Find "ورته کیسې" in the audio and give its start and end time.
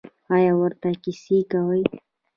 0.59-1.37